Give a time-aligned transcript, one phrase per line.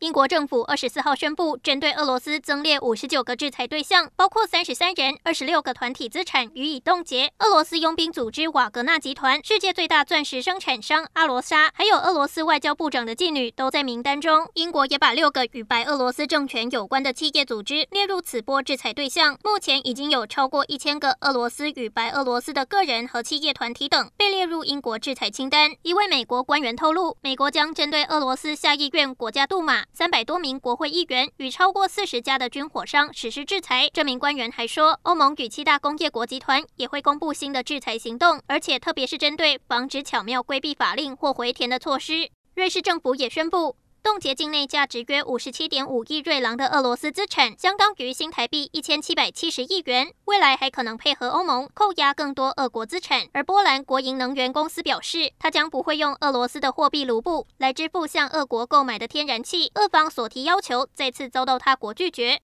[0.00, 7.30] 英国政府二十四号宣布，针对俄罗斯增列五十九个制裁对象，包括三十三人、二十六个团体资产予以冻结。
[7.40, 14.48] 俄罗斯佣兵组织瓦格纳集团、世界最大钻石生产商阿罗莎，还有俄罗斯外交部长的妓女都在名单中。
[14.54, 19.36] 英国也把六个与白俄罗斯政权有关的企业组织列入此波制裁对象。
[19.44, 25.72] 目前已经有超过一千个俄罗斯与白俄罗斯的个人和企业团体等被列入英国制裁清单。
[25.82, 29.84] 一位美国官员透露，美国将针对俄罗斯下议院、国家杜马。
[29.92, 33.88] 三百多名国会议员与超过四十家的军火商实施制裁。
[33.92, 42.30] 这名官员还说，欧盟与七大工业国集团也会公布新的制裁行动，而且特别是针对防止巧妙规避法令或回填的措施。
[42.54, 43.76] 瑞士政府也宣布。
[44.02, 50.12] 冻结境内价值约五十七点五亿瑞郎的俄罗斯资产，相当于新台币一千七百七十亿元。
[50.24, 53.26] 未来还可能配合欧盟扣押更多俄国资产。
[53.32, 59.70] 而波兰国营能源公司表示，它将不会用俄罗斯的货币卢布来支付向俄国购买的天然气。
[59.74, 62.38] 俄方所提要求再次遭到他国拒绝。